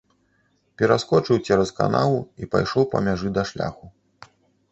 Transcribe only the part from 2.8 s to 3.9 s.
па мяжы да шляху.